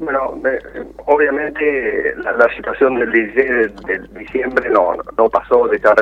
Bueno, 0.00 0.40
obviamente 1.04 2.14
la, 2.16 2.48
situación 2.56 2.98
del 2.98 3.12
16 3.12 3.84
de, 3.84 3.98
diciembre 4.18 4.70
no, 4.70 4.94
no 5.18 5.28
pasó 5.28 5.68
de 5.68 5.76
estar 5.76 5.94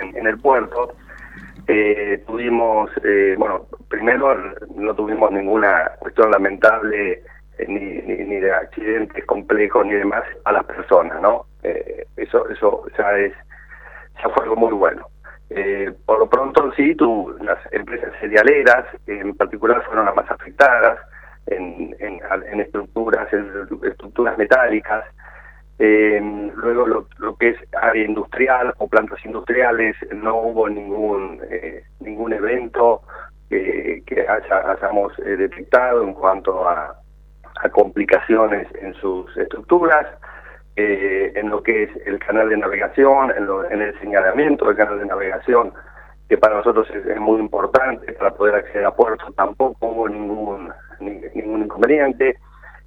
en, 0.00 0.16
en 0.16 0.26
el 0.28 0.38
puerto. 0.38 0.94
Eh, 1.66 2.22
tuvimos, 2.24 2.88
eh, 3.02 3.34
bueno, 3.36 3.66
primero 3.88 4.36
no 4.76 4.94
tuvimos 4.94 5.32
ninguna 5.32 5.90
cuestión 5.98 6.30
lamentable 6.30 7.20
eh, 7.58 7.66
ni, 7.66 7.80
ni, 7.80 8.36
de 8.36 8.52
accidentes 8.52 9.24
complejos 9.26 9.86
ni 9.86 9.94
demás 9.94 10.22
a 10.44 10.52
las 10.52 10.64
personas, 10.64 11.20
¿no? 11.20 11.46
eso 12.16 12.48
eso 12.48 12.84
ya 12.96 13.18
es 13.18 13.32
ya 14.22 14.28
fue 14.28 14.44
algo 14.44 14.56
muy 14.56 14.72
bueno. 14.72 15.08
por 16.06 16.20
lo 16.20 16.28
pronto 16.28 16.72
sí, 16.76 16.94
tú, 16.94 17.36
las 17.40 17.58
empresas 17.72 18.12
cerealeras 18.20 18.86
en 19.08 19.34
particular 19.34 19.82
fueron 19.84 20.06
las 20.06 20.14
más 20.14 20.30
afectadas 20.30 20.98
en, 21.46 22.60
estructuras, 22.60 23.28
estructuras 23.32 24.38
metálicas. 24.38 25.04
luego 25.78 26.86
lo, 26.86 27.36
que 27.36 27.50
es 27.50 27.56
área 27.80 28.04
industrial 28.04 28.74
o 28.78 28.88
plantas 28.88 29.24
industriales, 29.24 29.96
no 30.14 30.36
hubo 30.36 30.68
ningún 30.68 31.40
eh, 31.50 31.84
ningún 32.00 32.32
evento 32.32 33.02
que, 33.48 34.02
que 34.06 34.26
hayamos 34.28 35.12
eh, 35.20 35.36
detectado 35.36 36.02
en 36.02 36.14
cuanto 36.14 36.68
a, 36.68 36.98
complicaciones 37.72 38.66
en 38.80 38.92
sus 38.94 39.36
estructuras. 39.36 40.06
Eh, 40.74 41.32
en 41.34 41.50
lo 41.50 41.62
que 41.62 41.82
es 41.82 41.90
el 42.06 42.18
canal 42.18 42.48
de 42.48 42.56
navegación, 42.56 43.30
en, 43.30 43.46
en 43.70 43.82
el 43.82 44.00
señalamiento 44.00 44.64
del 44.64 44.76
canal 44.76 44.98
de 44.98 45.04
navegación, 45.04 45.70
que 46.32 46.38
para 46.38 46.56
nosotros 46.56 46.88
es, 46.90 47.20
muy 47.20 47.40
importante 47.40 48.10
para 48.14 48.30
poder 48.30 48.54
acceder 48.54 48.86
a 48.86 48.94
puertos, 48.94 49.34
tampoco 49.36 49.86
hubo 49.86 50.08
ningún 50.08 50.72
inconveniente. 51.82 52.38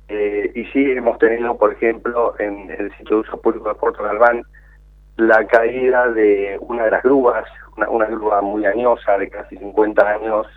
Eh, 0.07 0.51
y 0.53 0.65
sí 0.65 0.91
hemos 0.91 1.17
tenido, 1.17 1.57
por 1.57 1.73
ejemplo, 1.73 2.35
en 2.39 2.69
el 2.69 2.91
sitio 2.97 3.17
de 3.17 3.21
uso 3.21 3.41
público 3.41 3.69
de 3.69 3.75
Puerto 3.75 4.03
Galván, 4.03 4.43
la 5.17 5.45
caída 5.47 6.09
de 6.09 6.57
una 6.61 6.85
de 6.85 6.91
las 6.91 7.03
grúas, 7.03 7.43
una, 7.75 8.05
grúa 8.05 8.41
muy 8.41 8.65
añosa 8.65 9.17
de 9.17 9.29
casi 9.29 9.57
50 9.57 10.07
años, 10.07 10.47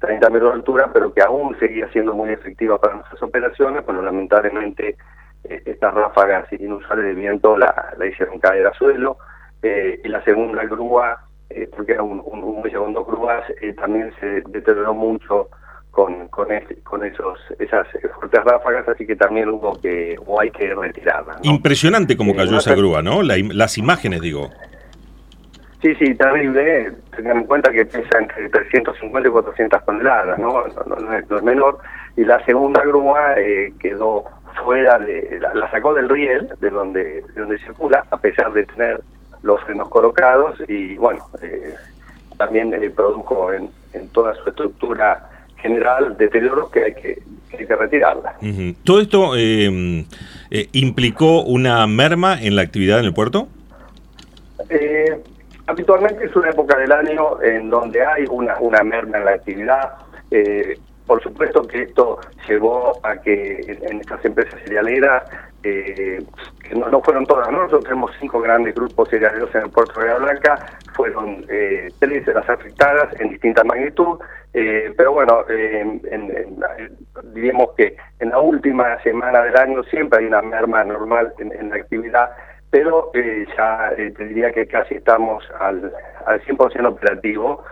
30 0.00 0.28
metros 0.28 0.50
de 0.50 0.56
altura, 0.56 0.90
pero 0.92 1.14
que 1.14 1.22
aún 1.22 1.58
seguía 1.58 1.88
siendo 1.92 2.12
muy 2.12 2.30
efectiva 2.30 2.78
para 2.78 2.96
nuestras 2.96 3.22
operaciones, 3.22 3.86
bueno, 3.86 4.02
lamentablemente 4.02 4.96
eh, 5.44 5.62
estas 5.64 5.94
ráfagas 5.94 6.52
inusuales 6.52 7.06
de 7.06 7.14
viento 7.14 7.56
la, 7.56 7.94
hicieron 8.06 8.38
caer 8.38 8.66
a 8.66 8.74
suelo, 8.74 9.16
eh, 9.62 9.98
y 10.04 10.08
la 10.08 10.22
segunda 10.24 10.62
grúa 10.64 11.24
eh, 11.50 11.68
porque 11.74 11.92
era 11.92 12.02
un, 12.02 12.20
un, 12.24 12.42
un 12.42 12.62
grúas, 12.62 13.44
eh, 13.60 13.72
también 13.74 14.12
se 14.18 14.42
deterioró 14.48 14.92
mucho 14.92 15.48
con 15.94 16.28
con, 16.28 16.48
con 16.82 17.04
esos 17.04 17.38
esas 17.58 17.86
fuertes 18.18 18.44
ráfagas, 18.44 18.88
así 18.88 19.06
que 19.06 19.16
también 19.16 19.48
hubo 19.48 19.80
que 19.80 20.16
o 20.26 20.40
hay 20.40 20.50
que 20.50 20.74
retirarla. 20.74 21.38
Impresionante 21.42 22.16
como 22.16 22.32
eh, 22.32 22.36
cayó 22.36 22.58
esa 22.58 22.74
grúa, 22.74 23.00
¿no? 23.00 23.22
las 23.22 23.78
imágenes, 23.78 24.20
digo. 24.20 24.50
Sí, 25.80 25.94
sí, 25.96 26.14
terrible. 26.14 26.92
Tengan 27.14 27.38
en 27.38 27.44
cuenta 27.44 27.70
que 27.70 27.84
pesa 27.84 28.18
entre 28.18 28.48
350 28.48 29.28
y 29.28 29.32
400 29.32 29.84
toneladas, 29.84 30.38
¿no? 30.38 30.66
No, 30.86 30.96
no, 30.96 31.12
es, 31.14 31.42
menor. 31.42 31.78
Y 32.16 32.24
la 32.24 32.42
segunda 32.44 32.82
grúa 32.82 33.34
quedó 33.78 34.24
fuera 34.64 34.98
de, 34.98 35.40
la, 35.40 35.70
sacó 35.70 35.94
del 35.94 36.08
riel, 36.08 36.48
de 36.60 36.70
donde, 36.70 37.22
de 37.22 37.40
donde 37.40 37.58
circula, 37.58 38.04
a 38.10 38.16
pesar 38.16 38.52
de 38.52 38.64
tener 38.64 39.00
los 39.42 39.60
frenos 39.64 39.88
colocados 39.90 40.58
y 40.68 40.96
bueno, 40.96 41.26
eh, 41.42 41.74
también 42.38 42.72
eh, 42.72 42.90
produjo 42.90 43.52
en, 43.52 43.68
en, 43.92 44.08
toda 44.08 44.34
su 44.36 44.48
estructura 44.48 45.28
general 45.64 46.16
deterioro 46.18 46.70
que 46.70 46.84
hay 46.84 46.94
que, 46.94 47.22
hay 47.58 47.66
que 47.66 47.76
retirarla. 47.76 48.36
¿Todo 48.84 49.00
esto 49.00 49.34
em, 49.34 50.04
eh, 50.50 50.68
implicó 50.72 51.42
una 51.42 51.86
merma 51.86 52.40
en 52.40 52.54
la 52.54 52.62
actividad 52.62 53.00
en 53.00 53.06
el 53.06 53.14
puerto? 53.14 53.48
habitualmente 55.66 56.26
es 56.26 56.36
una 56.36 56.50
época 56.50 56.78
del 56.78 56.92
año 56.92 57.42
en 57.42 57.70
donde 57.70 58.04
hay 58.04 58.24
una, 58.30 58.58
una 58.60 58.82
merma 58.82 59.18
en 59.18 59.24
la 59.24 59.32
actividad. 59.32 59.92
por 61.06 61.22
supuesto 61.22 61.66
que 61.66 61.82
esto 61.82 62.18
llevó 62.48 62.98
a 63.02 63.16
que 63.16 63.78
en, 63.90 64.00
estas 64.00 64.24
empresas 64.24 64.60
cerealeras 64.64 65.22
eh, 65.64 66.22
que 66.62 66.74
no, 66.74 67.00
fueron 67.02 67.26
todas, 67.26 67.50
¿no? 67.50 67.58
nosotros 67.58 67.84
tenemos 67.84 68.10
cinco 68.20 68.40
grandes 68.40 68.74
grupos 68.74 69.08
cerealeros 69.08 69.54
en 69.54 69.62
el 69.62 69.70
puerto 69.70 70.00
de 70.00 70.14
Blanca, 70.14 70.78
fueron 70.94 71.44
eh, 71.48 71.90
tres 71.98 72.26
de 72.26 72.34
las 72.34 72.48
afectadas 72.48 73.08
en 73.20 73.30
distinta 73.30 73.64
magnitud, 73.64 74.18
eh, 74.52 74.92
pero 74.96 75.12
bueno, 75.12 75.44
eh, 75.48 76.00
diríamos 77.32 77.70
que 77.76 77.96
en 78.20 78.30
la 78.30 78.38
última 78.38 79.00
semana 79.02 79.42
del 79.42 79.56
año 79.56 79.82
siempre 79.84 80.20
hay 80.20 80.26
una 80.26 80.42
merma 80.42 80.84
normal 80.84 81.32
en, 81.38 81.70
la 81.70 81.76
actividad, 81.76 82.30
pero 82.70 83.10
ya 83.56 83.92
te 83.96 84.24
diría 84.24 84.52
que 84.52 84.66
casi 84.66 84.94
estamos 84.96 85.44
al, 85.60 85.92
al 86.26 86.40
100% 86.42 86.86
operativo, 86.86 87.62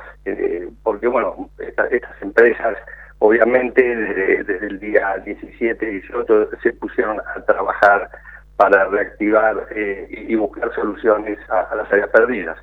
porque 0.82 1.08
bueno, 1.08 1.50
estas 1.58 2.22
empresas 2.22 2.76
Obviamente 3.24 3.80
desde, 3.80 4.66
el 4.66 4.80
día 4.80 5.16
17, 5.24 5.86
18 5.86 6.48
se 6.60 6.72
pusieron 6.72 7.20
a 7.20 7.40
trabajar 7.42 8.10
para 8.56 8.86
reactivar 8.86 9.68
eh, 9.76 10.08
y 10.10 10.34
buscar 10.34 10.74
soluciones 10.74 11.38
a, 11.48 11.72
las 11.76 11.92
áreas 11.92 12.08
perdidas. 12.08 12.58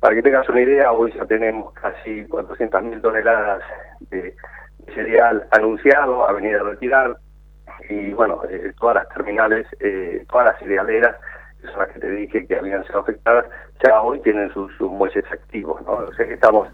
Para 0.00 0.14
que 0.14 0.20
tengas 0.20 0.46
una 0.50 0.60
idea, 0.60 0.92
hoy 0.92 1.14
ya 1.14 1.24
tenemos 1.24 1.72
casi 1.72 2.26
400.000 2.26 3.00
toneladas 3.00 3.62
de, 4.10 4.36
cereal 4.94 5.46
anunciado 5.50 6.28
a 6.28 6.32
venir 6.32 6.56
a 6.56 6.62
retirar 6.62 7.16
y 7.88 8.12
bueno, 8.12 8.42
eh, 8.50 8.70
todas 8.78 8.96
las 8.96 9.08
terminales, 9.08 9.66
eh, 9.80 10.26
todas 10.30 10.44
las 10.44 10.58
cerealeras, 10.58 11.16
que 11.58 11.68
son 11.68 11.78
las 11.78 11.88
que 11.88 12.00
te 12.00 12.10
dije 12.10 12.46
que 12.46 12.56
habían 12.56 12.84
sido 12.84 12.98
afectadas, 12.98 13.46
ya 13.82 14.02
hoy 14.02 14.20
tienen 14.20 14.52
sus, 14.52 14.78
muelles 14.78 15.24
activos, 15.32 15.80
¿no? 15.86 15.92
O 15.92 16.12
sea 16.12 16.26
que 16.26 16.34
estamos 16.34 16.68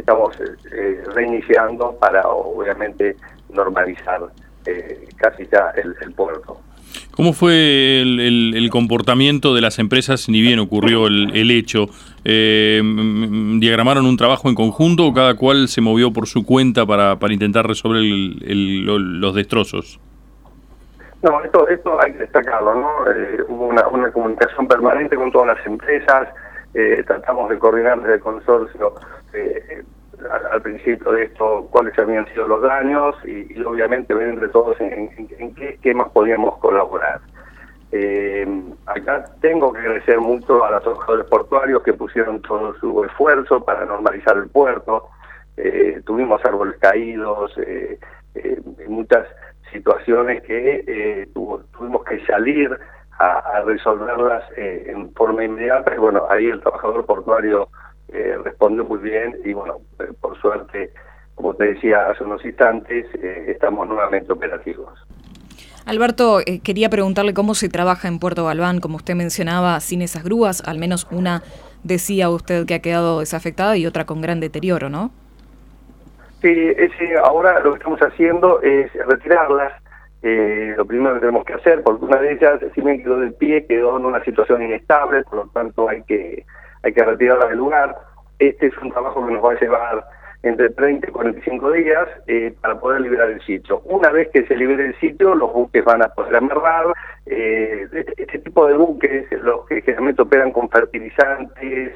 estamos 0.00 0.34
eh, 0.40 1.02
reiniciando 1.14 1.94
para 2.00 2.22
obviamente 2.26 3.16
normalizar 3.50 4.20
eh, 4.66 5.08
casi 5.16 5.46
ya 5.50 5.72
el, 5.76 6.12
puerto. 6.14 6.58
¿Cómo 7.10 7.32
fue 7.32 8.00
el, 8.00 8.68
comportamiento 8.70 9.54
de 9.54 9.60
las 9.60 9.78
empresas 9.78 10.28
ni 10.28 10.40
bien 10.40 10.58
ocurrió 10.58 11.06
el, 11.06 11.50
hecho? 11.50 11.86
Eh, 12.24 12.80
¿Diagramaron 13.58 14.06
un 14.06 14.16
trabajo 14.16 14.48
en 14.48 14.54
conjunto 14.54 15.06
o 15.06 15.12
cada 15.12 15.34
cual 15.34 15.68
se 15.68 15.80
movió 15.80 16.12
por 16.12 16.26
su 16.26 16.44
cuenta 16.44 16.86
para, 16.86 17.18
para 17.18 17.32
intentar 17.32 17.66
resolver 17.66 18.02
los 18.02 19.34
destrozos? 19.34 20.00
No, 21.22 21.40
esto, 21.44 21.68
esto 21.68 22.00
hay 22.00 22.12
que 22.12 22.18
destacarlo, 22.18 22.74
¿no? 22.74 22.90
hubo 23.48 23.66
una, 23.66 23.86
una 23.86 24.10
comunicación 24.10 24.66
permanente 24.66 25.14
con 25.14 25.30
todas 25.30 25.56
las 25.56 25.66
empresas, 25.66 26.28
eh, 26.74 27.04
tratamos 27.06 27.50
de 27.50 27.58
coordinar 27.58 28.00
desde 28.00 28.14
el 28.14 28.20
consorcio 28.20 28.94
eh, 29.34 29.82
al, 30.50 30.62
principio 30.62 31.12
de 31.12 31.24
esto 31.24 31.68
cuáles 31.70 31.98
habían 31.98 32.26
sido 32.28 32.46
los 32.46 32.62
daños 32.62 33.16
y, 33.24 33.60
obviamente 33.62 34.14
ver 34.14 34.28
entre 34.28 34.48
todos 34.48 34.80
en, 34.80 35.54
qué, 35.54 35.94
más 35.94 36.10
podíamos 36.10 36.58
colaborar. 36.58 37.20
Eh, 37.90 38.46
acá 38.86 39.24
tengo 39.40 39.72
que 39.72 39.80
agradecer 39.80 40.18
mucho 40.20 40.64
a 40.64 40.70
los 40.70 40.82
trabajadores 40.82 41.26
portuarios 41.26 41.82
que 41.82 41.92
pusieron 41.92 42.40
todo 42.42 42.74
su 42.78 43.04
esfuerzo 43.04 43.64
para 43.64 43.84
normalizar 43.84 44.36
el 44.36 44.48
puerto. 44.48 45.08
tuvimos 46.04 46.42
árboles 46.44 46.76
caídos, 46.78 47.54
muchas 48.88 49.26
situaciones 49.70 50.42
que 50.42 51.28
tuvimos 51.34 52.04
que 52.04 52.24
salir 52.26 52.78
a, 53.22 53.62
resolverlas 53.64 54.42
eh, 54.56 54.86
en 54.88 55.12
forma 55.14 55.44
inmediata 55.44 55.94
y 55.94 55.98
bueno, 55.98 56.26
ahí 56.28 56.46
el 56.46 56.60
trabajador 56.60 57.06
portuario 57.06 57.68
eh, 58.12 58.36
respondió 58.44 58.84
muy 58.84 58.98
bien 58.98 59.36
y 59.44 59.52
bueno, 59.52 59.80
eh, 59.98 60.12
por 60.20 60.38
suerte, 60.40 60.92
como 61.34 61.54
te 61.54 61.74
decía 61.74 62.08
hace 62.10 62.24
unos 62.24 62.44
instantes, 62.44 63.06
estamos 63.46 63.88
nuevamente 63.88 64.32
operativos. 64.32 64.92
Alberto, 65.86 66.38
quería 66.62 66.88
preguntarle 66.90 67.34
cómo 67.34 67.54
se 67.54 67.68
trabaja 67.68 68.06
en 68.06 68.20
Puerto 68.20 68.44
Galván, 68.44 68.80
como 68.80 68.96
usted 68.96 69.14
mencionaba, 69.14 69.80
sin 69.80 70.02
esas 70.02 70.22
grúas, 70.22 70.62
al 70.66 70.78
menos 70.78 71.08
una 71.10 71.42
decía 71.82 72.30
usted 72.30 72.66
que 72.66 72.74
ha 72.74 72.78
quedado 72.78 73.20
desafectada 73.20 73.76
y 73.76 73.86
otra 73.86 74.04
con 74.04 74.20
gran 74.20 74.40
deterioro, 74.40 74.88
¿no? 74.88 75.10
Sí, 76.40 76.50
ese, 76.50 77.16
ahora 77.18 77.60
lo 77.60 77.72
que 77.72 77.78
estamos 77.78 78.00
haciendo 78.00 78.60
es 78.62 78.92
retirarlas, 79.06 79.72
eh, 80.22 80.74
lo 80.76 80.84
primero 80.84 81.14
que 81.14 81.20
tenemos 81.20 81.44
que 81.44 81.54
hacer, 81.54 81.82
porque 81.82 82.04
una 82.04 82.18
de 82.18 82.32
ellas, 82.32 82.60
si 82.74 82.80
bien 82.80 83.02
quedó 83.02 83.18
del 83.18 83.34
pie, 83.34 83.66
quedó 83.66 83.96
en 83.96 84.06
una 84.06 84.22
situación 84.24 84.62
inestable, 84.62 85.22
por 85.22 85.34
lo 85.36 85.46
tanto 85.52 85.88
hay 85.88 86.02
que, 86.02 86.44
hay 86.82 86.92
que 86.92 87.04
retirarla 87.04 87.46
del 87.46 87.58
lugar. 87.58 87.96
Este 88.38 88.66
es 88.66 88.78
un 88.78 88.90
trabajo 88.90 89.24
que 89.26 89.32
nos 89.32 89.44
va 89.44 89.52
a 89.52 89.60
llevar 89.60 90.04
entre 90.42 90.70
30 90.70 91.08
y 91.08 91.12
45 91.12 91.72
días 91.72 92.08
eh, 92.26 92.54
para 92.60 92.78
poder 92.78 93.00
liberar 93.00 93.30
el 93.30 93.40
sitio. 93.42 93.80
Una 93.84 94.10
vez 94.10 94.28
que 94.32 94.44
se 94.46 94.56
libere 94.56 94.86
el 94.86 94.98
sitio, 94.98 95.34
los 95.34 95.52
buques 95.52 95.84
van 95.84 96.02
a 96.02 96.08
poder 96.08 96.36
amarrar. 96.36 96.86
Eh, 97.26 97.86
este, 97.92 98.22
este, 98.22 98.38
tipo 98.40 98.66
de 98.66 98.74
buques, 98.74 99.30
los 99.42 99.66
que 99.66 99.82
generalmente 99.82 100.22
operan 100.22 100.50
con 100.50 100.68
fertilizantes, 100.68 101.94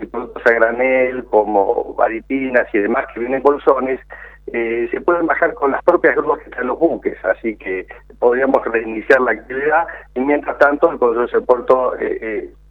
y 0.00 0.06
productos 0.06 0.46
a 0.46 0.52
granel, 0.52 1.24
como 1.24 1.94
varipinas 1.94 2.66
y 2.72 2.78
demás 2.78 3.06
que 3.12 3.20
vienen 3.20 3.42
bolsones, 3.42 3.98
eh, 4.52 4.88
se 4.90 5.00
pueden 5.00 5.26
bajar 5.26 5.54
con 5.54 5.72
las 5.72 5.82
propias 5.82 6.14
grúas 6.14 6.38
que 6.40 6.50
están 6.50 6.68
los 6.68 6.78
buques, 6.78 7.16
así 7.24 7.56
que 7.56 7.86
podríamos 8.18 8.64
reiniciar 8.64 9.20
la 9.20 9.32
actividad 9.32 9.86
y 10.14 10.20
mientras 10.20 10.56
tanto 10.58 10.92
el 10.92 10.98
Consejo 10.98 11.40
de 11.40 11.46
Puerto 11.46 11.94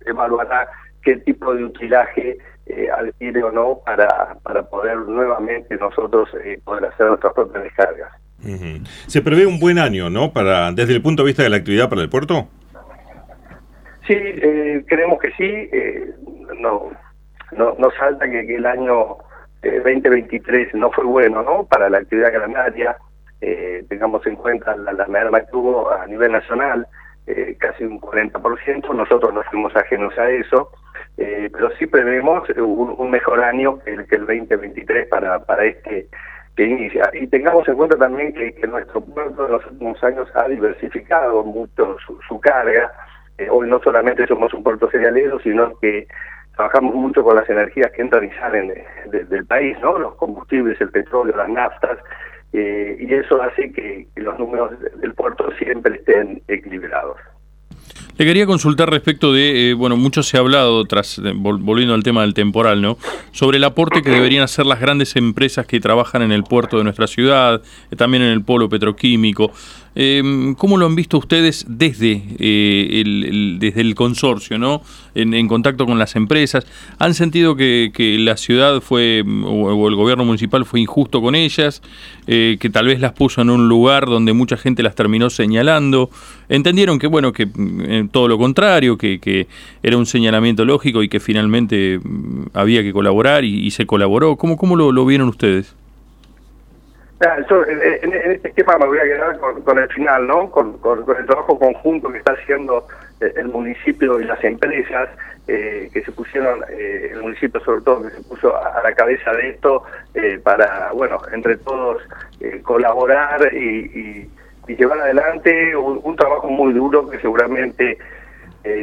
evaluará 0.05 0.69
qué 1.03 1.17
tipo 1.17 1.53
de 1.53 1.65
utilaje 1.65 2.37
adquiere 2.93 3.43
o 3.43 3.51
no 3.51 3.79
para, 3.85 4.35
para 4.43 4.63
poder 4.63 4.97
nuevamente 4.97 5.77
nosotros 5.77 6.29
poder 6.65 6.85
hacer 6.85 7.07
nuestras 7.07 7.33
propias 7.33 7.63
descargas. 7.63 8.11
Se 9.07 9.21
prevé 9.21 9.45
un 9.45 9.59
buen 9.59 9.79
año, 9.79 10.09
¿no? 10.09 10.31
Para 10.31 10.71
desde 10.71 10.93
el 10.93 11.01
punto 11.01 11.23
de 11.23 11.27
vista 11.27 11.43
de 11.43 11.49
la 11.49 11.57
actividad 11.57 11.89
para 11.89 12.01
el 12.01 12.09
puerto. 12.09 12.47
Sí, 14.07 14.15
eh, 14.15 14.85
creemos 14.87 15.19
que 15.19 15.31
sí. 15.31 15.69
Eh, 15.71 16.13
no, 16.59 16.91
no, 17.51 17.75
no 17.77 17.91
salta 17.99 18.29
que, 18.29 18.55
el 18.55 18.65
año 18.65 19.17
2023 19.61 20.67
eh, 20.67 20.71
no 20.75 20.91
fue 20.91 21.03
bueno, 21.03 21.43
¿no? 21.43 21.65
Para 21.65 21.89
la 21.89 21.99
actividad 21.99 22.31
granaria. 22.31 22.97
Eh, 23.41 23.85
tengamos 23.89 24.25
en 24.25 24.35
cuenta 24.35 24.75
la, 24.77 24.93
la 24.93 25.05
merma 25.07 25.41
que 25.41 25.51
tuvo 25.51 25.91
a 25.91 26.07
nivel 26.07 26.31
nacional, 26.31 26.87
casi 27.59 27.83
un 27.83 27.99
40%. 27.99 28.95
Nosotros 28.95 29.33
no 29.33 29.43
fuimos 29.43 29.75
ajenos 29.75 30.17
a 30.17 30.29
eso. 30.29 30.71
Pero 31.17 31.71
sí 31.79 31.87
prevemos 31.87 32.47
un, 32.57 33.09
mejor 33.09 33.43
año 33.43 33.79
que 33.79 33.93
el, 33.93 34.05
que 34.05 34.15
el 34.15 34.27
2023 34.27 35.07
para, 35.07 35.43
para 35.43 35.65
este 35.65 36.07
que 36.57 36.65
inicia. 36.65 37.09
Y 37.13 37.27
tengamos 37.27 37.67
en 37.67 37.75
cuenta 37.75 37.95
también 37.97 38.33
que, 38.33 38.67
nuestro 38.67 38.99
puerto 38.99 39.45
en 39.45 39.51
los 39.53 39.65
últimos 39.67 40.03
años 40.03 40.27
ha 40.33 40.47
diversificado 40.47 41.43
mucho 41.43 41.95
su, 42.27 42.39
carga. 42.41 42.91
Eh, 43.37 43.47
hoy 43.49 43.69
no 43.69 43.79
solamente 43.79 44.25
somos 44.25 44.51
un 44.53 44.63
puerto 44.63 44.89
cerealero, 44.89 45.39
sino 45.39 45.77
que 45.77 46.07
trabajamos 46.55 46.95
mucho 46.95 47.23
con 47.23 47.35
las 47.35 47.47
energías 47.47 47.91
que 47.91 48.01
entran 48.01 48.25
y 48.25 48.31
salen 48.31 48.73
del 49.05 49.45
país, 49.45 49.77
¿no? 49.79 49.99
Los 49.99 50.15
combustibles, 50.15 50.81
el 50.81 50.89
petróleo, 50.89 51.37
las 51.37 51.47
naftas, 51.47 51.99
eh, 52.53 52.97
y 52.99 53.13
eso 53.13 53.39
hace 53.43 53.71
que 53.71 54.07
los 54.15 54.39
números 54.39 54.71
del 54.79 55.13
puerto 55.13 55.51
siempre 55.59 55.95
estén 55.95 56.41
equilibrados. 56.47 57.17
Le 58.17 58.25
quería 58.25 58.47
consultar 58.47 58.89
respecto 58.89 59.31
de, 59.31 59.69
eh, 59.69 59.73
bueno, 59.75 59.95
mucho 59.95 60.23
se 60.23 60.37
ha 60.37 60.39
hablado, 60.39 60.85
tras 60.85 61.21
volviendo 61.35 61.93
al 61.93 62.01
tema 62.01 62.21
del 62.21 62.33
temporal, 62.33 62.81
¿no? 62.81 62.97
Sobre 63.31 63.57
el 63.57 63.63
aporte 63.63 64.01
que 64.01 64.09
deberían 64.09 64.41
hacer 64.41 64.65
las 64.65 64.79
grandes 64.79 65.15
empresas 65.15 65.67
que 65.67 65.79
trabajan 65.79 66.23
en 66.23 66.31
el 66.31 66.43
puerto 66.43 66.79
de 66.79 66.83
nuestra 66.83 67.05
ciudad, 67.05 67.61
eh, 67.91 67.95
también 67.95 68.23
en 68.23 68.29
el 68.29 68.41
polo 68.41 68.69
petroquímico. 68.69 69.51
Eh, 69.95 70.53
¿Cómo 70.57 70.77
lo 70.77 70.85
han 70.85 70.95
visto 70.95 71.17
ustedes 71.17 71.65
desde, 71.67 72.23
eh, 72.39 73.01
el, 73.01 73.57
desde 73.59 73.81
el 73.81 73.95
consorcio, 73.95 74.57
¿no? 74.57 74.81
En, 75.15 75.47
contacto 75.47 75.85
con 75.85 75.97
las 75.97 76.15
empresas? 76.15 76.67
¿Han 76.99 77.13
sentido 77.13 77.55
que, 77.55 78.17
la 78.19 78.37
ciudad 78.37 78.81
fue, 78.81 79.23
o, 79.25 79.87
el 79.87 79.95
gobierno 79.95 80.23
municipal 80.25 80.65
fue 80.65 80.81
injusto 80.81 81.21
con 81.21 81.33
ellas? 81.33 81.81
Eh, 82.27 82.57
¿Que 82.59 82.69
tal 82.69 82.87
vez 82.87 82.99
las 82.99 83.13
puso 83.13 83.41
en 83.41 83.49
un 83.49 83.67
lugar 83.67 84.05
donde 84.05 84.33
mucha 84.33 84.57
gente 84.57 84.83
las 84.83 84.93
terminó 84.93 85.29
señalando? 85.29 86.11
¿Entendieron 86.49 86.99
que, 86.99 87.07
bueno, 87.07 87.33
que 87.33 87.47
mm, 87.47 88.09
todo 88.09 88.27
lo 88.27 88.37
contrario, 88.37 88.97
que, 88.97 89.47
era 89.81 89.97
un 89.97 90.05
señalamiento 90.05 90.65
lógico 90.65 91.01
y 91.01 91.09
que 91.09 91.19
finalmente 91.19 91.99
mm, 92.03 92.47
había 92.53 92.83
que 92.83 92.93
colaborar 92.93 93.43
y, 93.45 93.71
se 93.71 93.85
colaboró? 93.85 94.35
¿Cómo, 94.37 94.57
cómo 94.57 94.75
lo 94.75 95.05
vieron 95.05 95.27
ustedes? 95.29 95.75
En, 97.19 98.13
este 98.31 98.49
esquema 98.49 98.77
me 98.77 98.85
voy 98.85 98.99
a 98.99 99.03
quedar 99.03 99.39
con, 99.39 99.79
el 99.79 99.89
final, 99.89 100.27
¿no? 100.27 100.51
Con, 100.51 100.79
el 101.17 101.25
trabajo 101.25 101.57
conjunto 101.57 102.11
que 102.11 102.19
está 102.19 102.33
haciendo 102.33 102.87
eh, 103.21 103.33
el 103.37 103.47
municipio 103.47 104.19
y 104.19 104.25
las 104.25 104.43
empresas 104.43 105.09
eh, 105.47 105.89
que 105.91 106.03
se 106.03 106.11
pusieron, 106.11 106.63
eh, 106.69 107.09
el 107.13 107.21
municipio 107.21 107.59
sobre 107.61 107.81
todo 107.81 108.03
que 108.03 108.11
se 108.11 108.21
puso 108.21 108.55
a, 108.55 108.81
la 108.83 108.93
cabeza 108.93 109.31
de 109.33 109.49
esto 109.49 109.83
para, 110.43 110.91
bueno, 110.93 111.19
entre 111.31 111.57
todos 111.57 112.01
colaborar 112.63 113.53
y, 113.53 114.29
llevar 114.67 114.99
adelante 114.99 115.75
un, 115.75 116.15
trabajo 116.17 116.49
muy 116.49 116.73
duro 116.73 117.09
que 117.09 117.19
seguramente 117.19 117.97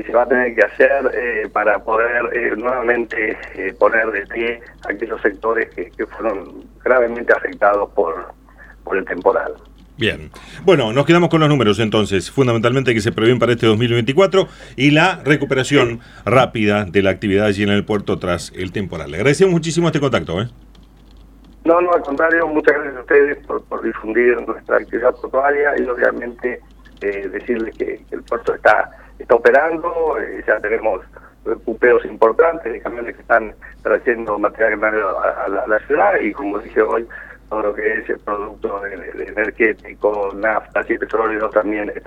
se 0.06 0.12
va 0.12 0.22
a 0.22 0.28
tener 0.28 0.54
que 0.54 0.62
hacer 0.62 1.50
para 1.52 1.78
poder 1.78 2.56
nuevamente 2.58 3.36
poner 3.78 4.10
de 4.10 4.26
pie 4.26 4.60
aquellos 4.88 5.20
sectores 5.20 5.68
que, 5.74 5.90
que 5.90 6.06
fueron 6.06 6.64
gravemente 6.82 7.32
afectados 7.32 7.90
por, 7.90 8.32
por 8.84 8.96
el 8.96 9.04
temporal. 9.04 9.54
Bien. 9.96 10.30
Bueno, 10.64 10.92
nos 10.92 11.06
quedamos 11.06 11.28
con 11.28 11.38
los 11.38 11.48
números 11.48 11.78
entonces, 11.78 12.28
fundamentalmente 12.30 12.94
que 12.94 13.00
se 13.00 13.12
prevén 13.12 13.38
para 13.38 13.52
este 13.52 13.66
2024 13.66 14.48
y 14.76 14.90
la 14.90 15.22
recuperación 15.24 16.00
rápida 16.24 16.84
de 16.84 17.02
la 17.02 17.10
actividad 17.10 17.46
allí 17.46 17.62
en 17.62 17.68
el 17.68 17.84
puerto 17.84 18.18
tras 18.18 18.52
el 18.56 18.72
temporal. 18.72 19.12
Le 19.12 19.18
agradecemos 19.18 19.52
muchísimo 19.52 19.86
este 19.86 20.00
contacto. 20.00 20.42
¿eh? 20.42 20.48
No, 21.64 21.80
no, 21.80 21.92
al 21.92 22.02
contrario, 22.02 22.48
muchas 22.48 22.74
gracias 22.74 22.96
a 22.96 23.00
ustedes 23.00 23.46
por, 23.46 23.82
difundir 23.84 24.36
nuestra 24.46 24.78
actividad 24.78 25.14
portuaria 25.14 25.70
y 25.78 25.84
obviamente 25.84 26.60
eh, 27.00 27.28
decirles 27.28 27.76
que, 27.78 28.00
el 28.10 28.22
puerto 28.24 28.52
está, 28.52 28.90
está 29.24 29.36
operando, 29.36 30.18
eh, 30.20 30.44
ya 30.46 30.60
tenemos 30.60 31.00
cupeos 31.64 32.04
importantes 32.04 32.72
de 32.72 32.80
camiones 32.80 33.16
que 33.16 33.22
están 33.22 33.54
trayendo 33.82 34.38
material 34.38 34.82
a, 34.84 35.44
a, 35.44 35.66
la, 35.66 35.78
ciudad 35.86 36.18
y 36.20 36.32
como 36.32 36.58
dije 36.58 36.80
hoy, 36.82 37.06
todo 37.48 37.62
lo 37.62 37.74
que 37.74 37.92
es 37.92 38.08
el 38.08 38.18
producto 38.20 38.82
energético, 38.86 40.30
naftas 40.34 40.88
y 40.90 40.98
petróleo 40.98 41.48
también 41.50 41.90
está 41.90 42.00